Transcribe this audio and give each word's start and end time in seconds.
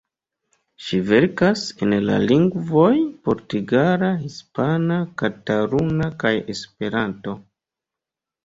Ŝi 0.83 0.99
verkas 1.09 1.65
en 1.87 1.93
la 2.05 2.15
lingvoj 2.31 2.89
portugala, 3.29 4.09
hispana, 4.23 4.97
kataluna 5.23 6.09
kaj 6.25 6.33
Esperanto. 6.55 7.37